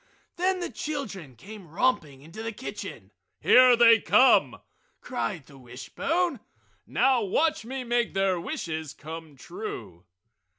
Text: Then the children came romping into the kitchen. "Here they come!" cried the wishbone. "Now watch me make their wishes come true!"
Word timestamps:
Then 0.37 0.61
the 0.61 0.71
children 0.71 1.35
came 1.35 1.67
romping 1.67 2.23
into 2.23 2.41
the 2.41 2.51
kitchen. 2.51 3.11
"Here 3.39 3.75
they 3.75 3.99
come!" 3.99 4.59
cried 4.99 5.45
the 5.45 5.59
wishbone. 5.59 6.39
"Now 6.87 7.21
watch 7.23 7.65
me 7.65 7.83
make 7.83 8.15
their 8.15 8.39
wishes 8.41 8.93
come 8.95 9.35
true!" 9.35 10.03